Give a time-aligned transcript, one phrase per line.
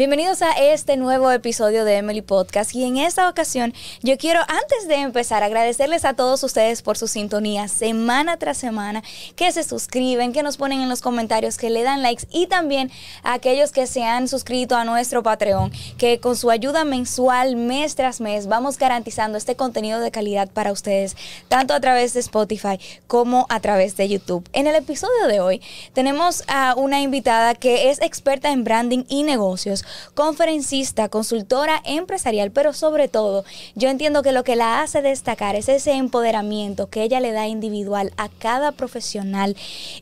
[0.00, 4.88] Bienvenidos a este nuevo episodio de Emily Podcast y en esta ocasión yo quiero antes
[4.88, 9.02] de empezar agradecerles a todos ustedes por su sintonía semana tras semana,
[9.36, 12.90] que se suscriben, que nos ponen en los comentarios, que le dan likes y también
[13.22, 17.94] a aquellos que se han suscrito a nuestro Patreon, que con su ayuda mensual, mes
[17.94, 21.14] tras mes, vamos garantizando este contenido de calidad para ustedes,
[21.48, 24.48] tanto a través de Spotify como a través de YouTube.
[24.54, 25.60] En el episodio de hoy
[25.92, 29.84] tenemos a una invitada que es experta en branding y negocios
[30.14, 33.44] conferencista, consultora empresarial, pero sobre todo
[33.74, 37.46] yo entiendo que lo que la hace destacar es ese empoderamiento que ella le da
[37.46, 39.56] individual a cada profesional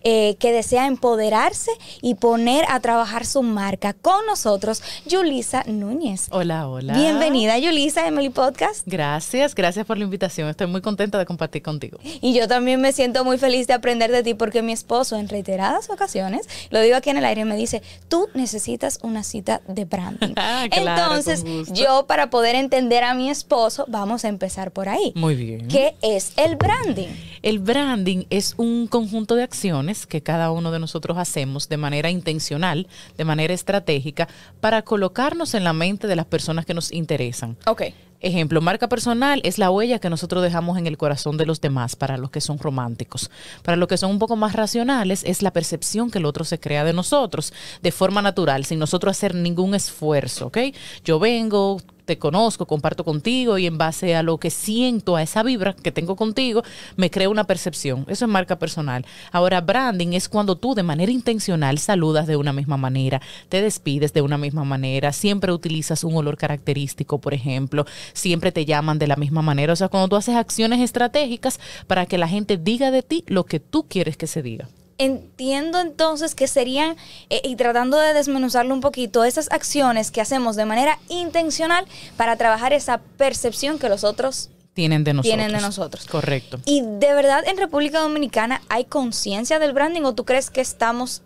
[0.05, 1.70] eh, que desea empoderarse
[2.02, 3.93] y poner a trabajar su marca.
[3.93, 6.29] Con nosotros, Yulisa Núñez.
[6.30, 6.95] Hola, hola.
[6.95, 8.82] Bienvenida, Yulisa, Emily Podcast.
[8.87, 10.48] Gracias, gracias por la invitación.
[10.48, 11.98] Estoy muy contenta de compartir contigo.
[12.02, 15.29] Y yo también me siento muy feliz de aprender de ti porque mi esposo en
[15.29, 19.77] reiteradas ocasiones, lo digo aquí en el aire, me dice, tú necesitas una cita de
[19.84, 20.34] branding.
[20.40, 25.12] Ah, claro, Entonces, yo para poder entender a mi esposo, vamos a empezar por ahí.
[25.15, 25.68] Muy bien.
[25.68, 27.09] ¿Qué es el branding?
[27.43, 32.10] El branding es un conjunto de acciones que cada uno de nosotros hacemos de manera
[32.10, 34.29] intencional, de manera estratégica,
[34.60, 37.56] para colocarnos en la mente de las personas que nos interesan.
[37.66, 37.82] Ok.
[38.21, 41.95] Ejemplo, marca personal es la huella que nosotros dejamos en el corazón de los demás
[41.95, 43.30] para los que son románticos.
[43.63, 46.59] Para los que son un poco más racionales es la percepción que el otro se
[46.59, 50.59] crea de nosotros de forma natural, sin nosotros hacer ningún esfuerzo, ¿ok?
[51.05, 55.42] Yo vengo, te conozco, comparto contigo y en base a lo que siento, a esa
[55.42, 56.62] vibra que tengo contigo,
[56.96, 58.06] me creo una percepción.
[58.09, 59.04] Eso es marca personal.
[59.30, 64.15] Ahora, branding es cuando tú de manera intencional saludas de una misma manera, te despides
[64.15, 67.84] de una misma manera, siempre utilizas un olor característico, por ejemplo,
[68.15, 69.75] siempre te llaman de la misma manera.
[69.75, 73.44] O sea, cuando tú haces acciones estratégicas para que la gente diga de ti lo
[73.44, 74.66] que tú quieres que se diga.
[74.99, 76.97] Entiendo entonces que serían,
[77.31, 81.87] eh, y tratando de desmenuzarlo un poquito, esas acciones que hacemos de manera intencional
[82.17, 85.34] para trabajar esa percepción que los otros Tienen de nosotros.
[85.37, 86.06] tienen de nosotros.
[86.06, 86.59] Correcto.
[86.65, 91.22] ¿Y de verdad en República Dominicana hay conciencia del branding o tú crees que estamos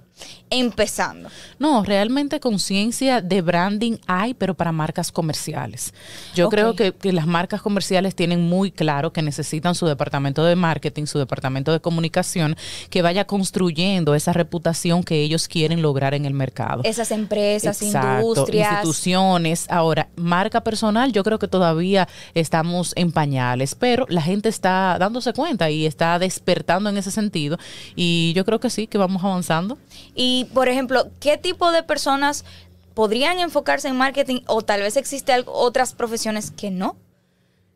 [0.50, 1.28] empezando?
[1.58, 5.94] No, realmente conciencia de branding hay, pero para marcas comerciales.
[6.34, 10.56] Yo creo que, que las marcas comerciales tienen muy claro que necesitan su departamento de
[10.56, 12.56] marketing, su departamento de comunicación,
[12.90, 16.82] que vaya construyendo esa reputación que ellos quieren lograr en el mercado.
[16.84, 18.72] Esas empresas, Exacto, industrias.
[18.72, 19.66] instituciones.
[19.70, 25.32] Ahora, marca personal, yo creo que todavía estamos en pañales, pero la gente está dándose
[25.32, 27.58] cuenta y está despertando en ese sentido.
[27.96, 29.78] Y yo creo que sí, que vamos avanzando.
[30.14, 32.44] Y, por ejemplo, ¿qué tipo de personas
[32.94, 36.96] podrían enfocarse en marketing o tal vez existe algo- otras profesiones que no?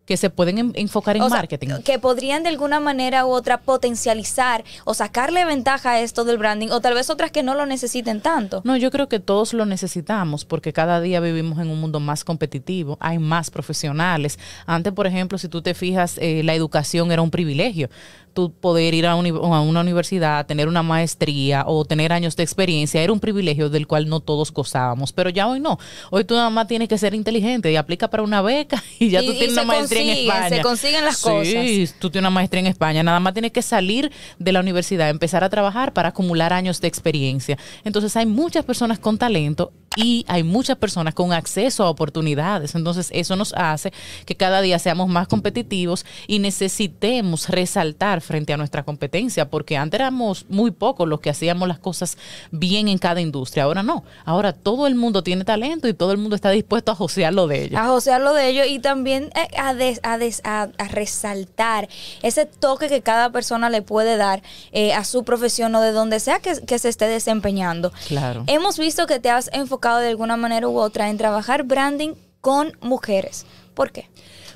[0.04, 1.69] Que se pueden en- enfocar en O sea, marketing.
[1.84, 6.69] que podrían de alguna manera u otra potencializar o sacarle ventaja a esto del branding
[6.69, 8.60] o tal vez otras que no lo necesiten tanto.
[8.64, 12.22] No, yo creo que todos lo necesitamos porque cada día vivimos en un mundo más
[12.22, 14.38] competitivo, hay más profesionales.
[14.66, 17.88] Antes, por ejemplo, si tú te fijas, eh, la educación era un privilegio.
[18.36, 22.42] Tú poder ir a, uni- a una universidad, tener una maestría o tener años de
[22.42, 25.10] experiencia era un privilegio del cual no todos gozábamos.
[25.14, 25.78] Pero ya hoy no.
[26.10, 29.22] Hoy tú nada más tienes que ser inteligente y aplica para una beca y ya
[29.22, 30.48] Y- tú tienes una maestría en España.
[30.50, 31.98] se consiguen las Sí, cosas.
[31.98, 35.42] tú tienes una maestría en España, nada más tienes que salir de la universidad, empezar
[35.42, 37.56] a trabajar para acumular años de experiencia.
[37.84, 42.74] Entonces hay muchas personas con talento y hay muchas personas con acceso a oportunidades.
[42.74, 43.92] Entonces eso nos hace
[44.24, 49.98] que cada día seamos más competitivos y necesitemos resaltar frente a nuestra competencia, porque antes
[49.98, 52.18] éramos muy pocos los que hacíamos las cosas
[52.50, 53.64] bien en cada industria.
[53.64, 54.04] Ahora no.
[54.24, 57.64] Ahora todo el mundo tiene talento y todo el mundo está dispuesto a josearlo de
[57.64, 57.80] ellos.
[57.80, 61.88] A josearlo de ello y también eh, a, des- a des- a- a resaltar
[62.22, 64.42] ese toque que cada persona le puede dar
[64.72, 67.92] eh, a su profesión o de donde sea que, que se esté desempeñando.
[68.08, 68.44] Claro.
[68.46, 72.72] Hemos visto que te has enfocado de alguna manera u otra en trabajar branding con
[72.80, 73.47] mujeres.
[73.74, 74.08] ¿Por qué?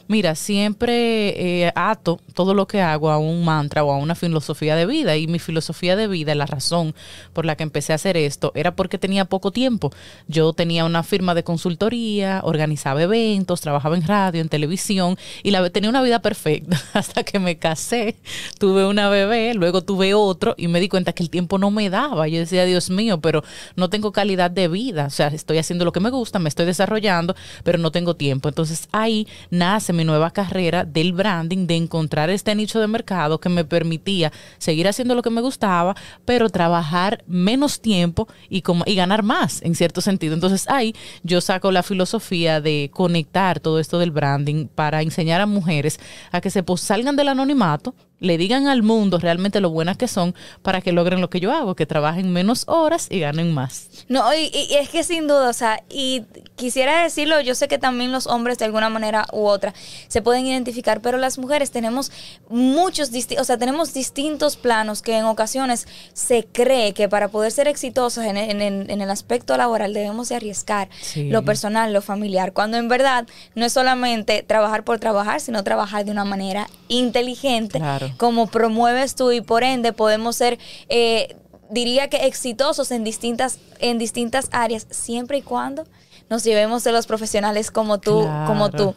[0.08, 4.74] Mira, siempre eh, ato todo lo que hago a un mantra o a una filosofía
[4.74, 5.14] de vida.
[5.18, 6.94] Y mi filosofía de vida, la razón
[7.34, 9.92] por la que empecé a hacer esto, era porque tenía poco tiempo.
[10.26, 15.90] Yo tenía una firma de consultoría, organizaba eventos, trabajaba en radio, en televisión y tenía
[15.90, 18.16] una vida perfecta hasta que me casé.
[18.58, 21.90] Tuve una bebé, luego tuve otro y me di cuenta que el tiempo no me
[21.90, 22.26] daba.
[22.26, 23.44] Yo decía, Dios mío, pero
[23.76, 25.04] no tengo calidad de vida.
[25.04, 27.34] O sea, estoy haciendo lo que me gusta, me estoy desarrollando,
[27.64, 28.48] pero no tengo tiempo.
[28.48, 33.48] Entonces ahí nace mi nueva carrera del branding, de encontrar este nicho de mercado que
[33.48, 35.94] me permitía seguir haciendo lo que me gustaba,
[36.24, 40.34] pero trabajar menos tiempo y, como, y ganar más, en cierto sentido.
[40.34, 45.46] Entonces ahí yo saco la filosofía de conectar todo esto del branding para enseñar a
[45.46, 45.98] mujeres
[46.32, 50.34] a que se salgan del anonimato, le digan al mundo realmente lo buenas que son
[50.62, 53.88] para que logren lo que yo hago, que trabajen menos horas y ganen más.
[54.08, 56.24] No, y, es que sin duda, o sea, y
[56.56, 59.74] quisiera decirlo, yo sé que también los hombres de alguna manera u otra
[60.08, 62.12] se pueden identificar, pero las mujeres tenemos
[62.50, 67.68] muchos, o sea, tenemos distintos planos que en ocasiones se cree que para poder ser
[67.68, 73.26] exitosos en, el aspecto laboral debemos de arriesgar lo personal, lo familiar, cuando en verdad
[73.54, 77.78] no es solamente trabajar por trabajar, sino trabajar de una manera inteligente.
[77.78, 80.58] Claro como promueves tú y por ende podemos ser...
[80.88, 81.36] Eh,
[81.70, 85.86] diría que exitosos en distintas, en distintas áreas, siempre y cuando
[86.30, 88.94] nos llevemos de los profesionales como tú, como tú.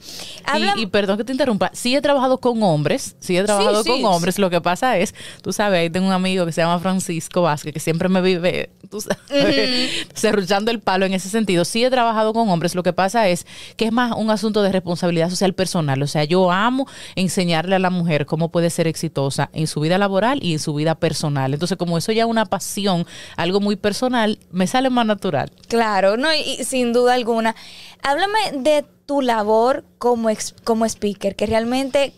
[0.78, 4.38] y, perdón que te interrumpa, sí he trabajado con hombres, sí he trabajado con hombres,
[4.38, 7.74] lo que pasa es, tú sabes, ahí tengo un amigo que se llama Francisco Vázquez,
[7.74, 11.66] que siempre me vive, tú sabes, cerruchando el palo en ese sentido.
[11.66, 13.48] Sí he trabajado con hombres, lo que pasa es
[13.78, 17.80] que es más un asunto de responsabilidad social personal, o sea, yo amo enseñarle a
[17.80, 21.52] la mujer cómo puede ser exitosa en su vida laboral y en su vida personal.
[21.52, 23.08] Entonces, como eso ya es una pasión,
[23.38, 25.52] algo muy personal, me sale más natural.
[25.68, 27.56] Claro, no, y sin duda alguna.
[28.02, 30.30] Háblame de tu labor como,
[30.64, 32.14] como speaker, que realmente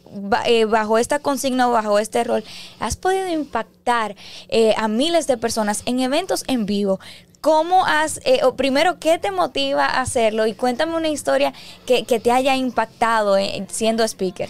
[0.45, 2.43] eh, bajo esta consigna o bajo este rol
[2.79, 4.15] has podido impactar
[4.49, 6.99] eh, a miles de personas en eventos en vivo.
[7.41, 10.47] ¿Cómo has, eh, o primero, qué te motiva a hacerlo?
[10.47, 11.53] Y cuéntame una historia
[11.85, 13.37] que, que te haya impactado
[13.69, 14.49] siendo speaker.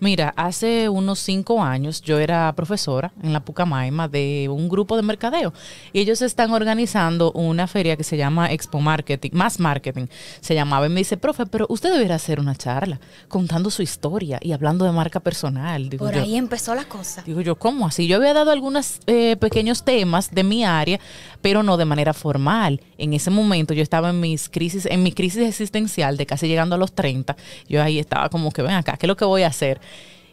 [0.00, 5.02] Mira, hace unos cinco años yo era profesora en la Pucamaima de un grupo de
[5.02, 5.52] mercadeo
[5.92, 10.06] y ellos están organizando una feria que se llama Expo Marketing, más marketing
[10.40, 14.38] se llamaba y me dice, profe, pero usted debería hacer una charla contando su historia
[14.42, 15.88] y hablando de marca personal.
[15.98, 17.22] Por ahí empezó la cosa.
[17.22, 18.06] Digo yo, ¿cómo así?
[18.06, 21.00] Yo había dado algunos eh, pequeños temas de mi área,
[21.40, 22.80] pero no de manera formal.
[22.98, 26.74] En ese momento yo estaba en mis crisis, en mi crisis existencial de casi llegando
[26.74, 27.36] a los 30.
[27.68, 29.80] Yo ahí estaba como que, ven acá, ¿qué es lo que voy a hacer?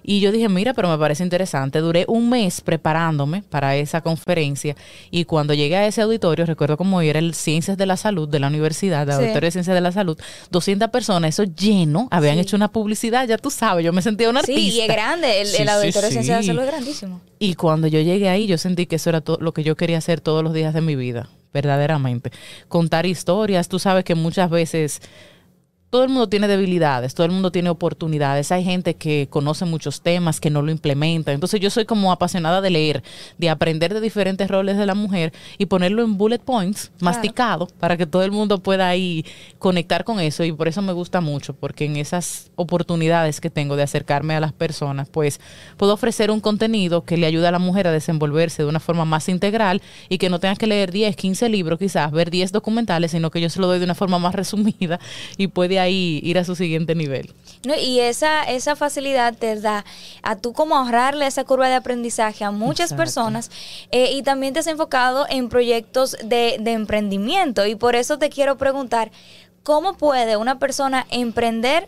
[0.03, 1.79] Y yo dije, mira, pero me parece interesante.
[1.79, 4.75] Duré un mes preparándome para esa conferencia
[5.09, 8.39] y cuando llegué a ese auditorio, recuerdo como era el Ciencias de la Salud de
[8.39, 10.17] la Universidad, de Auditorio de Ciencias de la Salud,
[10.51, 14.41] 200 personas, eso lleno, habían hecho una publicidad, ya tú sabes, yo me sentía una
[14.41, 14.59] artista.
[14.59, 17.21] Sí, y es grande, el, Auditorio de Ciencias de la Salud es grandísimo.
[17.39, 19.97] Y cuando yo llegué ahí, yo sentí que eso era todo lo que yo quería
[19.97, 22.31] hacer todos los días de mi vida verdaderamente.
[22.67, 25.01] Contar historias, tú sabes que muchas veces
[25.93, 28.51] todo el mundo tiene debilidades, todo el mundo tiene oportunidades.
[28.51, 31.33] Hay gente que conoce muchos temas, que no lo implementa.
[31.33, 33.03] Entonces yo soy como apasionada de leer,
[33.37, 37.95] de aprender de diferentes roles de la mujer y ponerlo en bullet points, masticado, para
[37.95, 39.23] que todo el mundo pueda ahí
[39.59, 40.43] conectar con eso.
[40.43, 44.39] Y por eso me gusta mucho, porque en esas oportunidades que tengo de acercarme a
[44.39, 45.39] las personas, pues
[45.77, 49.05] puedo ofrecer un contenido que le ayude a la mujer a desenvolverse de una forma
[49.05, 49.79] más integral
[50.09, 53.39] y que no tenga que leer 10, 15 libros quizás, ver 10 documentales, sino que
[53.39, 54.99] yo se lo doy de una forma más resumida
[55.37, 57.33] y puede ahí ir a su siguiente nivel.
[57.65, 59.85] No, y esa, esa facilidad te da
[60.21, 63.51] a tú como ahorrarle esa curva de aprendizaje a muchas personas
[63.91, 68.29] eh, y también te has enfocado en proyectos de, de emprendimiento y por eso te
[68.29, 69.11] quiero preguntar,
[69.63, 71.87] ¿cómo puede una persona emprender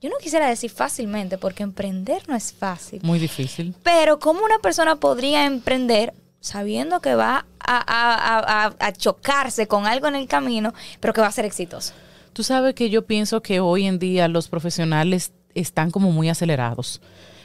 [0.00, 3.00] yo no quisiera decir fácilmente, porque emprender no es fácil.
[3.02, 3.74] Muy difícil.
[3.82, 9.86] Pero ¿cómo una persona podría emprender sabiendo que va a, a, a, a, chocarse con
[9.86, 11.94] algo en el camino, pero que va a ser exitoso?
[12.36, 17.00] Tú sabes que yo pienso que hoy en día los profesionales están como muy acelerados.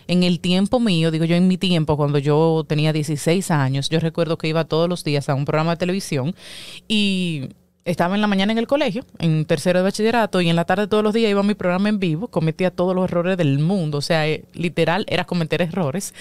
[0.06, 4.02] En el tiempo mío, digo yo en mi tiempo, cuando yo tenía 16 años, yo
[4.02, 6.36] recuerdo que iba todos los días a un programa de televisión
[6.90, 7.52] y
[7.84, 10.88] estaba en la mañana en el colegio, en tercero de bachillerato, y en la tarde
[10.88, 13.98] todos los días iba a mi programa en vivo, cometía todos los errores del mundo,
[13.98, 16.14] o sea, eh, literal era cometer errores.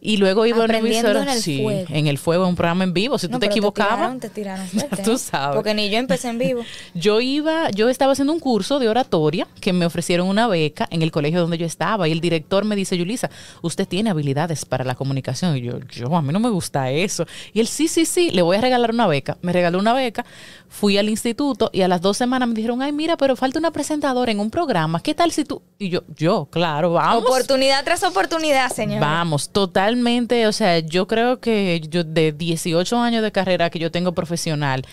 [0.00, 1.86] Y luego iba a una emisora, en el sí, fuego.
[1.90, 3.18] en el fuego, un programa en vivo.
[3.18, 4.66] Si tú te equivocabas, te tiraron,
[5.04, 5.56] tú sabes.
[5.56, 6.62] Porque ni yo empecé en vivo.
[6.94, 11.02] yo iba, yo estaba haciendo un curso de oratoria que me ofrecieron una beca en
[11.02, 13.30] el colegio donde yo estaba, y el director me dice, Yulisa,
[13.62, 15.56] usted tiene habilidades para la comunicación.
[15.56, 17.26] Y yo, yo, a mí no me gusta eso.
[17.52, 19.36] Y él, sí, sí, sí, le voy a regalar una beca.
[19.42, 20.24] Me regaló una beca,
[20.70, 23.72] fui al instituto y a las dos semanas me dijeron, ay, mira, pero falta una
[23.72, 25.02] presentadora en un programa.
[25.02, 25.60] ¿Qué tal si tú?
[25.78, 27.24] Y yo, yo, claro, vamos.
[27.24, 29.00] Oportunidad tras oportunidad, señor.
[29.00, 30.46] Vamos, totalmente.
[30.46, 34.86] O sea, yo creo que yo de 18 años de carrera que yo tengo profesional,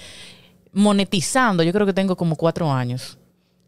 [0.73, 3.19] monetizando, yo creo que tengo como cuatro años.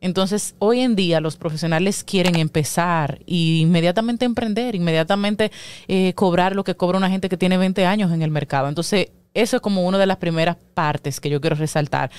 [0.02, 5.52] Entonces, hoy en día los profesionales quieren empezar y inmediatamente emprender, inmediatamente
[5.88, 8.68] eh, cobrar lo que cobra una gente que tiene 20 años en el mercado.
[8.68, 12.12] Entonces, eso es como una de las primeras partes que yo quiero resaltar.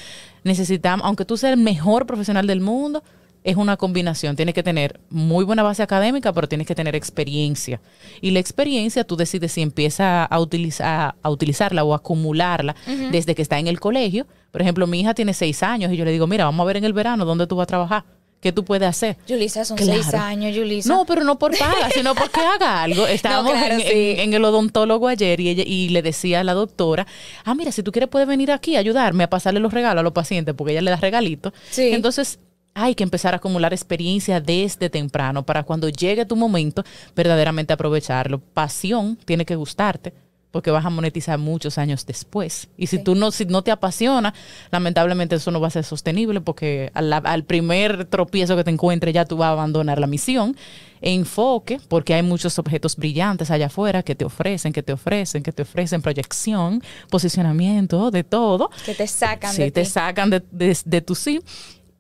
[0.45, 3.03] Necesitamos, aunque tú seas el mejor profesional del mundo,
[3.43, 4.37] es una combinación.
[4.37, 7.81] Tienes que tener muy buena base académica, pero tienes que tener experiencia.
[8.21, 12.77] Y la experiencia tú decides si empieza a, utilizar, a utilizarla o acumularla
[13.11, 14.27] desde que está en el colegio.
[14.51, 16.77] Por ejemplo, mi hija tiene seis años y yo le digo, mira, vamos a ver
[16.77, 18.05] en el verano dónde tú vas a trabajar.
[18.41, 19.19] ¿Qué tú puedes hacer?
[19.27, 20.89] Yulisa, son seis años, Yulisa.
[20.89, 23.07] No, pero no por paga, sino porque haga algo.
[23.07, 27.07] Estábamos en, el odontólogo ayer y, ella, y le decía a la doctora,
[27.45, 30.03] ah, mira, si tú quieres puedes venir aquí a ayudarme a pasarle los regalos a
[30.03, 31.53] los pacientes, porque ella le da regalitos.
[31.71, 31.91] Sí.
[31.93, 32.39] Entonces,
[32.73, 36.83] hay que empezar a acumular experiencia desde temprano para cuando llegue tu momento
[37.15, 38.41] verdaderamente aprovecharlo.
[38.41, 40.15] Pasión tiene que gustarte
[40.51, 42.69] porque vas a monetizar muchos años después.
[42.77, 44.35] Y si tú no, si no te apasiona,
[44.71, 49.25] lamentablemente eso no va a ser sostenible porque al, primer tropiezo que te encuentres ya
[49.25, 50.57] tú vas a abandonar la misión.
[51.03, 55.53] enfoque, porque hay muchos objetos brillantes allá afuera que te ofrecen, que te ofrecen, que
[55.53, 58.71] te ofrecen proyección, posicionamiento, de todo.
[58.85, 61.41] Que te sacan sí, te sacan de, de tu sí.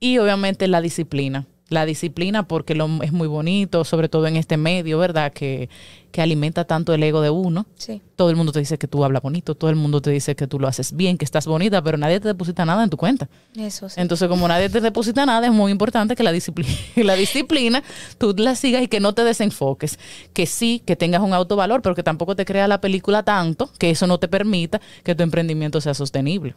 [0.00, 4.56] Y obviamente la disciplina la disciplina porque lo, es muy bonito, sobre todo en este
[4.56, 5.32] medio, ¿verdad?
[5.32, 5.68] Que,
[6.10, 7.66] que alimenta tanto el ego de uno.
[7.76, 8.02] Sí.
[8.16, 10.46] Todo el mundo te dice que tú hablas bonito, todo el mundo te dice que
[10.46, 13.28] tú lo haces bien, que estás bonita, pero nadie te deposita nada en tu cuenta.
[13.56, 14.00] Eso sí.
[14.00, 17.82] Entonces, como nadie te deposita nada, es muy importante que la disciplina, la disciplina
[18.18, 19.98] tú la sigas y que no te desenfoques.
[20.32, 23.90] Que sí, que tengas un autovalor, pero que tampoco te crea la película tanto que
[23.90, 26.54] eso no te permita que tu emprendimiento sea sostenible.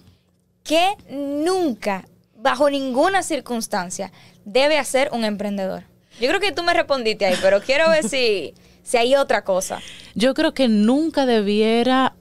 [0.64, 2.06] Que nunca
[2.44, 4.12] bajo ninguna circunstancia
[4.46, 5.84] debe hacer un emprendedor?
[6.20, 9.80] Yo creo que tú me respondiste ahí, pero quiero ver si, si hay otra cosa.
[10.14, 12.16] Yo creo que nunca debiera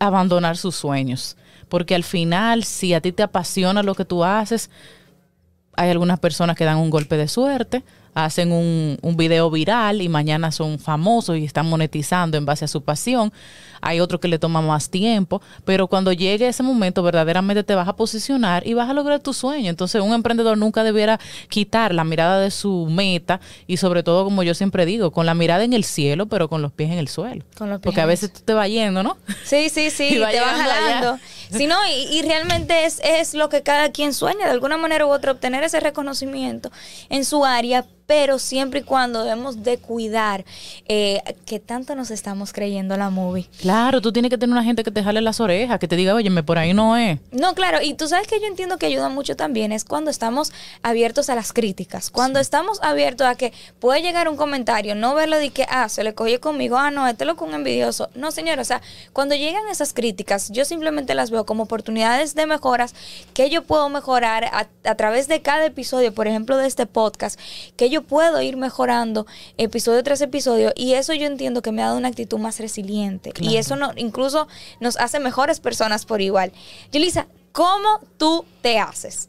[0.00, 1.36] abandonar sus sueños,
[1.68, 4.68] porque al final, si a ti te apasiona lo que tú haces,
[5.76, 7.84] hay algunas personas que dan un golpe de suerte,
[8.24, 12.68] hacen un, un video viral y mañana son famosos y están monetizando en base a
[12.68, 13.32] su pasión
[13.80, 17.88] hay otro que le toma más tiempo, pero cuando llegue ese momento verdaderamente te vas
[17.88, 19.70] a posicionar y vas a lograr tu sueño.
[19.70, 24.42] Entonces un emprendedor nunca debiera quitar la mirada de su meta y sobre todo, como
[24.42, 27.08] yo siempre digo, con la mirada en el cielo, pero con los pies en el
[27.08, 27.44] suelo.
[27.82, 29.16] Porque a veces tú te vas yendo, ¿no?
[29.44, 31.18] Sí, sí, sí, y te vas jalando.
[31.50, 35.10] Sí, no, y, realmente es, es lo que cada quien sueña, de alguna manera u
[35.10, 36.70] otra, obtener ese reconocimiento
[37.08, 40.46] en su área, pero siempre y cuando debemos de cuidar
[40.86, 43.50] eh, que tanto nos estamos creyendo la movie.
[43.60, 46.14] Claro, tú tienes que tener una gente que te jale las orejas, que te diga,
[46.14, 47.18] oye, por ahí no es.
[47.32, 50.54] No, claro, y tú sabes que yo entiendo que ayuda mucho también es cuando estamos
[50.82, 55.36] abiertos a las críticas, cuando estamos abiertos a que puede llegar un comentario, no verlo
[55.36, 58.08] de que, ah, se le cogió conmigo, ah, no, este lo con un envidioso.
[58.14, 58.80] No, señor, o sea,
[59.12, 62.94] cuando llegan esas críticas, yo simplemente las veo como oportunidades de mejoras
[63.34, 67.38] que yo puedo mejorar a, a través de cada episodio, por ejemplo, de este podcast,
[67.76, 69.26] que yo puedo ir mejorando
[69.56, 73.32] episodio tras episodio y eso yo entiendo que me ha dado una actitud más resiliente.
[73.40, 74.48] Y eso no, incluso
[74.80, 76.52] nos hace mejores personas por igual.
[76.92, 79.28] Yulisa, ¿cómo tú te haces?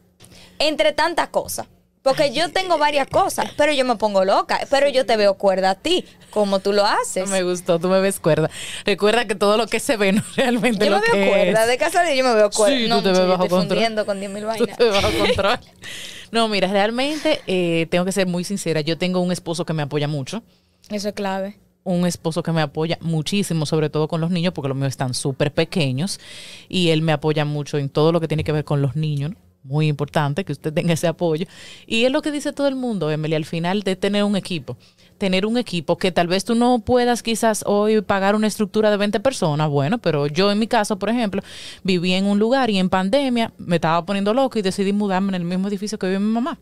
[0.60, 1.68] Entre tanta cosa.
[2.02, 5.72] Porque yo tengo varias cosas, pero yo me pongo loca, pero yo te veo cuerda
[5.72, 7.30] a ti, como tú lo haces.
[7.30, 8.50] me gustó, tú me ves cuerda.
[8.86, 11.78] Recuerda que todo lo que se ve no realmente yo lo me veo cuerda, de
[11.78, 12.78] casa yo me veo cuerda.
[12.78, 14.06] Sí, tú te ves bajo control.
[14.06, 14.70] con 10 mil vainas.
[14.78, 15.60] Tú te bajo control.
[16.32, 18.82] No, mira, realmente eh, tengo que ser muy sincera.
[18.82, 20.44] Yo tengo un esposo que me apoya mucho.
[20.90, 24.70] Eso es clave un esposo que me apoya muchísimo, sobre todo con los niños, porque
[24.70, 26.20] los míos están súper pequeños,
[26.68, 29.32] y él me apoya mucho en todo lo que tiene que ver con los niños.
[29.64, 31.46] Muy importante que usted tenga ese apoyo.
[31.86, 34.78] Y es lo que dice todo el mundo, Emily, al final de tener un equipo.
[35.20, 38.98] Tener un equipo que tal vez tú no puedas quizás hoy pagar una estructura de
[38.98, 41.44] 20 personas, bueno, pero yo en mi caso, por ejemplo,
[41.84, 45.36] viví en un lugar y en pandemia me estaba poniendo loco y decidí mudarme en
[45.36, 46.58] el mismo edificio que vive mi mamá.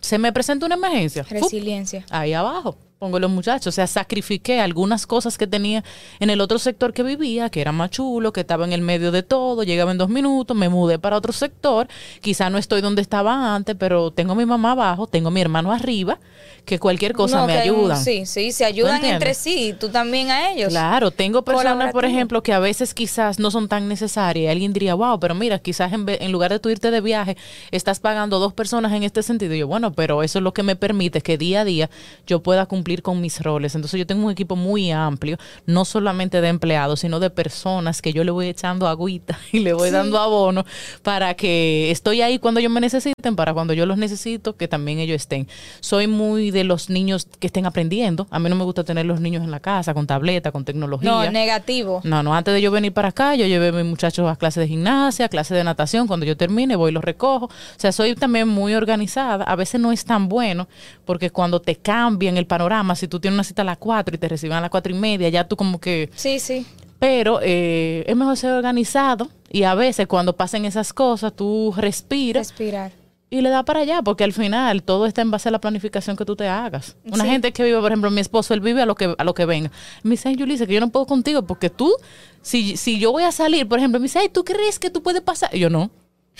[0.00, 1.22] Se me presenta una emergencia.
[1.22, 2.04] Resiliencia.
[2.10, 3.68] ahí abajo pongo los muchachos.
[3.68, 5.82] O sea, sacrifiqué algunas cosas que tenía
[6.20, 9.10] en el otro sector que vivía, que era más chulo, que estaba en el medio
[9.10, 11.88] de todo, llegaba en dos minutos, me mudé para otro sector.
[12.20, 15.40] Quizá no estoy donde estaba antes, pero tengo a mi mamá abajo, tengo a mi
[15.40, 16.18] hermano arriba,
[16.66, 17.96] que cualquier cosa me ayuda.
[17.96, 20.68] Sí, sí, se ayudan entre sí, tú también a ellos.
[20.68, 24.52] Claro, tengo personas, por ejemplo, que a veces quizás no son tan necesarias.
[24.52, 27.38] Alguien diría, wow, pero mira, quizás en, en lugar de tú irte de viaje,
[27.70, 29.54] estás pagando dos personas en este sentido.
[29.54, 31.88] Y yo, bueno, pero eso es lo que me permite que día a día
[32.26, 33.74] yo pueda cumplir con mis roles.
[33.74, 38.12] Entonces yo tengo un equipo muy amplio, no solamente de empleados, sino de personas que
[38.12, 40.64] yo le voy echando agüita y le voy dando abono
[41.02, 44.98] para que estoy ahí cuando ellos me necesiten, para cuando yo los necesito, que también
[44.98, 45.48] ellos estén.
[45.80, 48.26] Soy muy de los niños que estén aprendiendo.
[48.30, 51.10] A mí no me gusta tener los niños en la casa con tableta, con tecnología.
[51.10, 52.00] No, negativo.
[52.04, 54.62] No, no, antes de yo venir para acá, yo llevé a mis muchachos a clases
[54.62, 56.06] de gimnasia, clases de natación.
[56.06, 57.46] Cuando yo termine, voy y los recojo.
[57.46, 59.44] O sea, soy también muy organizada.
[59.44, 60.68] A veces no es tan bueno
[61.04, 64.18] porque cuando te cambian el panorama, si tú tienes una cita a las 4 y
[64.18, 66.10] te reciben a las 4 y media, ya tú como que...
[66.14, 66.66] Sí, sí.
[66.98, 72.48] Pero eh, es mejor ser organizado y a veces cuando pasen esas cosas, tú respiras.
[72.48, 72.92] Respirar.
[73.32, 76.16] y le da para allá, porque al final todo está en base a la planificación
[76.16, 76.96] que tú te hagas.
[77.04, 77.30] Una Sí.
[77.30, 79.44] gente que vive, por ejemplo, mi esposo, él vive a lo que a lo que
[79.46, 79.70] venga.
[80.02, 81.94] Me dice, ay, Yulisa, que yo no puedo contigo, porque tú,
[82.42, 85.00] si, si yo voy a salir, por ejemplo, me dice, ay, ¿tú crees que tú
[85.02, 85.48] puedes pasar?
[85.54, 85.92] Y yo no.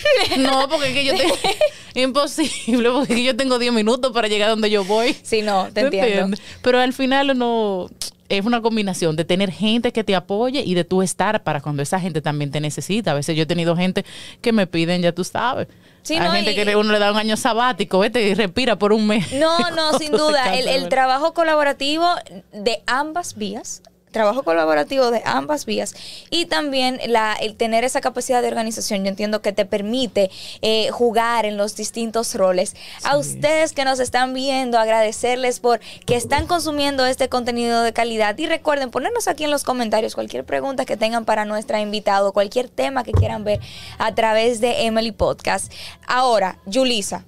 [0.37, 1.35] No, porque es que yo tengo,
[1.95, 5.15] imposible, porque es que yo tengo 10 minutos para llegar donde yo voy.
[5.23, 6.07] Sí, no, te ¿Tú entiendo.
[6.09, 6.41] entiendes?
[6.61, 7.89] Pero al final no
[8.29, 11.81] es una combinación de tener gente que te apoye y de tú estar para cuando
[11.83, 13.11] esa gente también te necesita.
[13.11, 14.05] A veces yo he tenido gente
[14.41, 15.67] que me piden, ya tú sabes.
[16.03, 18.77] Sí, Hay no, gente y- que uno le da un año sabático, vete y respira
[18.77, 19.31] por un mes.
[19.33, 20.55] No, no, sin duda.
[20.57, 22.07] El, el trabajo colaborativo
[22.53, 23.81] de ambas vías.
[24.11, 25.95] Trabajo colaborativo de ambas vías
[26.29, 30.29] y también la, el tener esa capacidad de organización, yo entiendo que te permite
[30.61, 32.75] eh, jugar en los distintos roles.
[33.03, 38.37] A ustedes que nos están viendo, agradecerles por que están consumiendo este contenido de calidad
[38.37, 42.69] y recuerden ponernos aquí en los comentarios cualquier pregunta que tengan para nuestra invitado, cualquier
[42.69, 43.59] tema que quieran ver
[43.97, 45.71] a través de Emily Podcast.
[46.05, 47.25] Ahora, Yulisa,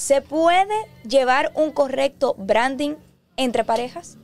[0.00, 0.74] ¿Se puede
[1.06, 2.94] llevar un correcto branding
[3.36, 4.16] entre parejas?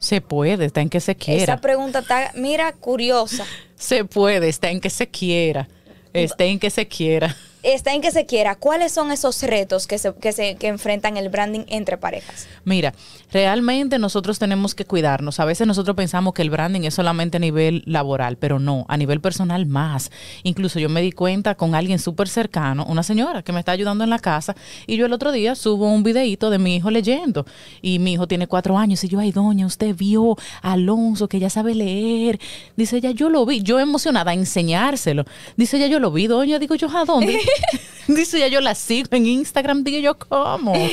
[0.00, 1.42] Se puede, está en que se quiera.
[1.42, 3.44] Esa pregunta está, mira, curiosa.
[3.76, 5.68] Se puede, está en que se quiera.
[6.14, 7.36] Está en que se quiera.
[7.62, 8.54] Está en que se quiera.
[8.54, 12.46] ¿Cuáles son esos retos que se, que se que enfrentan el branding entre parejas?
[12.64, 12.94] Mira,
[13.32, 15.40] realmente nosotros tenemos que cuidarnos.
[15.40, 18.96] A veces nosotros pensamos que el branding es solamente a nivel laboral, pero no, a
[18.96, 20.10] nivel personal más.
[20.42, 24.04] Incluso yo me di cuenta con alguien súper cercano, una señora que me está ayudando
[24.04, 27.44] en la casa, y yo el otro día subo un videíto de mi hijo leyendo,
[27.82, 31.38] y mi hijo tiene cuatro años, y yo, ay, doña, usted vio a Alonso que
[31.38, 32.40] ya sabe leer.
[32.76, 35.24] Dice ella, yo lo vi, yo emocionada a enseñárselo.
[35.56, 37.38] Dice ella, yo lo vi, doña, digo yo, ¿a dónde?
[38.08, 40.72] Dice ella, yo la sigo en Instagram, digo yo, ¿cómo?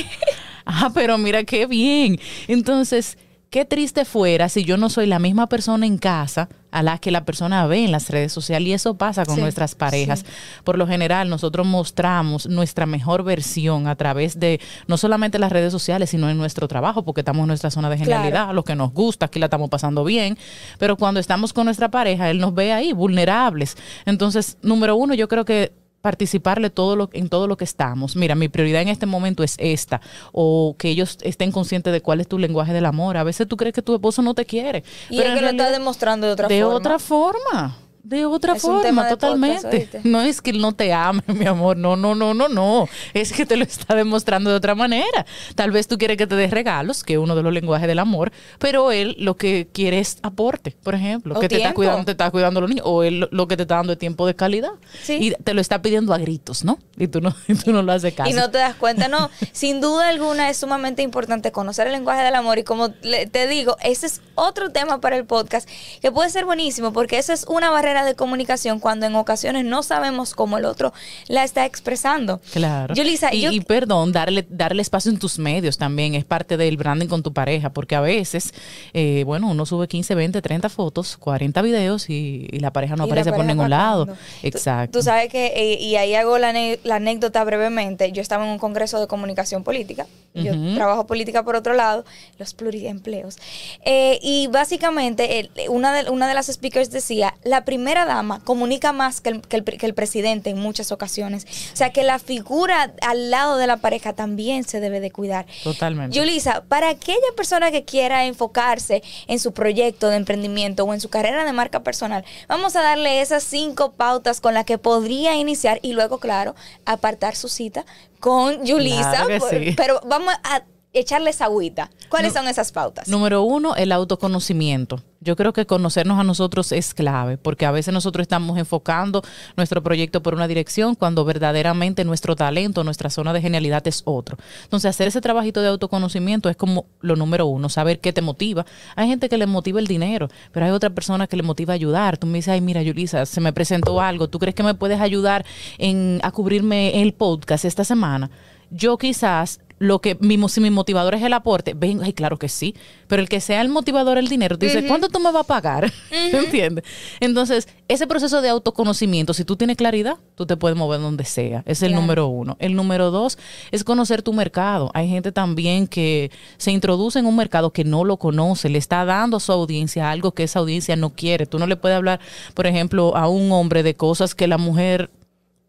[0.70, 2.20] Ah, pero mira qué bien.
[2.46, 3.16] Entonces,
[3.48, 7.10] qué triste fuera si yo no soy la misma persona en casa a la que
[7.10, 10.26] la persona ve en las redes sociales y eso pasa con Sí, nuestras parejas.
[10.64, 15.72] Por lo general, nosotros mostramos nuestra mejor versión a través de no solamente las redes
[15.72, 18.10] sociales, sino en nuestro trabajo, porque estamos en nuestra zona de Claro.
[18.24, 20.36] genialidad, lo que nos gusta, aquí la estamos pasando bien,
[20.78, 23.78] pero cuando estamos con nuestra pareja, él nos ve ahí vulnerables.
[24.04, 28.16] Entonces, número uno, yo creo que participarle todo lo, en todo lo que estamos.
[28.16, 30.00] Mira, mi prioridad en este momento es esta.
[30.32, 33.16] O que ellos estén conscientes de cuál es tu lenguaje del amor.
[33.16, 34.84] A veces tú crees que tu esposo no te quiere.
[35.10, 36.76] Y pero es que lo está demostrando de otra de forma.
[36.76, 37.76] otra forma.
[38.08, 40.00] De otra Es forma, totalmente.
[40.02, 41.76] no es que él no te ame, mi amor.
[41.76, 42.88] No, no, no, no, no.
[43.12, 45.26] Es que te lo está demostrando de otra manera.
[45.54, 47.98] Tal vez tú quieres que te dé regalos, que es uno de los lenguajes del
[47.98, 51.36] amor, pero él lo que quiere es aporte, por ejemplo.
[51.36, 52.86] O que te está cuidando, te está cuidando los niños.
[52.88, 54.70] O él lo- que te está dando es tiempo de calidad.
[55.02, 55.18] Sí.
[55.20, 56.78] Y te lo está pidiendo a gritos, ¿no?
[56.96, 58.30] Y tú no, y tú no lo haces caso.
[58.30, 59.28] Y no te das cuenta, no.
[59.52, 63.76] Sin duda alguna es sumamente importante conocer el lenguaje del amor y como te digo,
[63.82, 65.68] ese es otro tema para el podcast
[66.00, 69.82] que puede ser buenísimo porque esa es una barrera de comunicación cuando en ocasiones no
[69.82, 70.92] sabemos cómo el otro
[71.28, 72.40] la está expresando.
[72.52, 72.94] Claro.
[72.96, 77.06] Y, yo- y perdón, darle, darle espacio en tus medios también es parte del branding
[77.06, 78.52] con tu pareja, porque a veces,
[78.92, 83.04] eh, bueno, uno sube 15, 20, 30 fotos, 40 videos y, y la pareja no
[83.04, 84.08] Y aparece por pareja ningún lado.
[84.42, 84.92] Exacto.
[84.92, 86.48] Tú, tú sabes que, eh, y ahí hago la
[86.90, 90.06] anécdota brevemente, yo estaba en un congreso de comunicación política,
[90.42, 92.04] yo trabajo política por otro lado,
[92.38, 93.36] los pluriempleos,
[93.84, 98.92] eh, y básicamente el- una, de, una de las speakers decía, la primera dama comunica
[98.92, 102.02] más que el, que el pre- que el presidente en muchas ocasiones, o sea que
[102.02, 105.46] la figura al lado de la pareja también se debe de cuidar.
[105.64, 106.16] Totalmente.
[106.16, 111.08] Yulisa, para aquella persona que quiera enfocarse en su proyecto de emprendimiento o en su
[111.08, 115.78] carrera de marca personal, vamos a darle esas cinco pautas con las que podría iniciar
[115.82, 117.84] y luego, claro, apartar su cita
[118.20, 119.10] con Yulisa.
[119.10, 119.74] Claro que por- sí.
[119.76, 121.90] Pero vamos a echarles agüita.
[122.08, 122.40] ¿Cuáles No.
[122.40, 123.08] son esas pautas?
[123.08, 125.02] Número uno, el autoconocimiento.
[125.20, 129.22] Yo creo que conocernos a nosotros es clave, porque a veces nosotros estamos enfocando
[129.56, 134.38] nuestro proyecto por una dirección cuando verdaderamente nuestro talento, nuestra zona de genialidad es otro.
[134.62, 138.64] Entonces, hacer ese trabajito de autoconocimiento es como lo número uno, saber qué te motiva.
[138.94, 142.16] Hay gente que le motiva el dinero, pero hay otra persona que le motiva ayudar.
[142.16, 144.28] Tú me dices, ay, mira, Yulisa, se me presentó algo.
[144.28, 145.44] ¿Tú crees que me puedes ayudar
[145.78, 148.30] en, a cubrirme el podcast esta semana?
[148.70, 152.48] Yo quizás lo que mi, si mi motivador es el aporte, ven, ay, claro que
[152.48, 152.74] sí,
[153.06, 155.46] pero el que sea el motivador el dinero, tú dices, ¿cuánto tú me vas a
[155.46, 155.92] pagar?
[156.10, 156.84] ¿Entiendes?
[157.20, 161.62] Entonces, ese proceso de autoconocimiento, si tú tienes claridad, tú te puedes mover donde sea.
[161.66, 162.02] Es el Claro.
[162.02, 162.56] número uno.
[162.60, 163.38] El número dos
[163.70, 164.90] es conocer tu mercado.
[164.94, 169.04] Hay gente también que se introduce en un mercado que no lo conoce, le está
[169.04, 171.46] dando a su audiencia algo que esa audiencia no quiere.
[171.46, 172.20] Tú no le puedes hablar,
[172.54, 175.10] por ejemplo, a un hombre de cosas que la mujer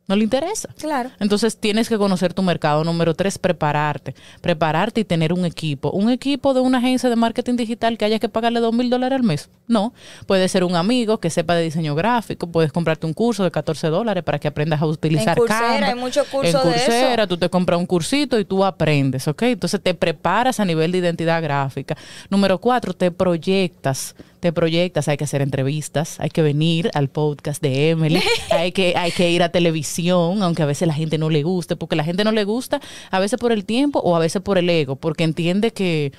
[0.09, 0.69] no le interesa.
[0.79, 1.11] Claro.
[1.19, 2.83] Entonces tienes que conocer tu mercado.
[2.83, 4.15] Número tres, prepararte.
[4.41, 5.91] Prepararte y tener un equipo.
[5.91, 9.17] Un equipo de una agencia de marketing digital que haya que pagarle dos mil dólares
[9.17, 9.49] al mes.
[9.67, 9.93] No.
[10.25, 12.47] Puede ser un amigo que sepa de diseño gráfico.
[12.47, 15.87] Puedes comprarte un curso de 14 dólares para que aprendas a utilizar En Coursera Canva.
[15.89, 16.85] hay muchos cursos En de eso.
[16.87, 19.43] Coursera tú te compras un cursito y tú aprendes, ¿ok?
[19.43, 21.95] Entonces te preparas a nivel de identidad gráfica.
[22.31, 24.15] Número cuatro, te proyectas.
[24.39, 28.21] Te proyectas, hay que hacer entrevistas, hay que venir al podcast de Emily,
[28.51, 31.75] hay que, hay que ir a televisión, aunque a veces la gente no le guste,
[31.75, 32.79] porque la gente no le gusta
[33.11, 36.13] a veces por el tiempo o a veces por el ego, porque entiende que,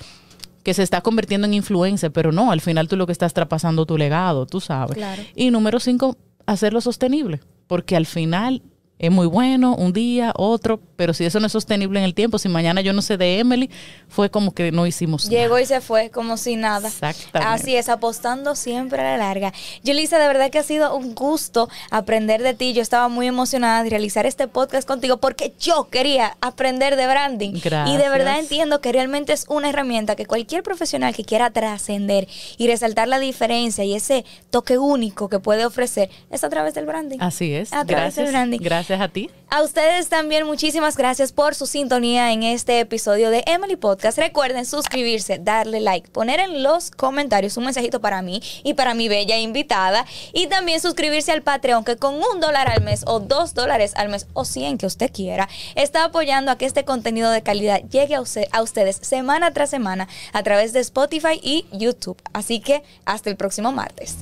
[0.63, 3.85] que se está convirtiendo en influencer, pero no, al final tú lo que estás traspasando
[3.85, 4.95] tu legado, tú sabes.
[4.95, 5.23] Claro.
[5.35, 8.61] Y número cinco, hacerlo sostenible, porque al final
[8.99, 12.37] es muy bueno un día, otro, pero si eso no es sostenible en el tiempo,
[12.37, 13.71] si mañana yo no sé de Emily,
[14.07, 15.61] fue como que no hicimos Llegó nada.
[15.63, 16.89] y se fue como si nada.
[16.89, 17.51] Exactamente.
[17.55, 19.51] Así es, apostando siempre a la larga.
[19.83, 22.73] Yulisa, de verdad que ha sido un gusto aprender de ti.
[22.73, 27.53] Yo estaba muy emocionada de realizar este podcast contigo porque yo quería aprender de branding.
[27.55, 28.39] Y de verdad Gracias.
[28.43, 32.27] entiendo que realmente es una herramienta que cualquier profesional que quiera trascender
[32.59, 36.85] y resaltar la diferencia y ese toque único que puede ofrecer es a través del
[36.85, 37.17] branding.
[37.21, 37.73] Así es.
[37.73, 38.29] A través del Gracias.
[38.31, 38.59] branding.
[38.61, 39.31] Gracias a ti.
[39.49, 44.17] A ustedes también muchísimas gracias por su sintonía en este episodio de Emily Podcast.
[44.17, 49.07] Recuerden suscribirse, darle like, poner en los comentarios un mensajito para mí y para mi
[49.07, 53.53] bella invitada y también suscribirse al Patreon que con un dólar al mes o dos
[53.53, 57.41] dólares al mes o cien que usted quiera está apoyando a que este contenido de
[57.43, 62.21] calidad llegue a, usted- a ustedes semana tras semana a través de Spotify y YouTube.
[62.33, 64.17] Así que hasta el próximo martes.